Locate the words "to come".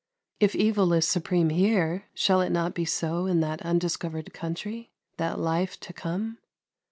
5.79-6.39